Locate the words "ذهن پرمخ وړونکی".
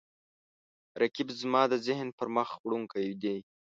1.87-3.05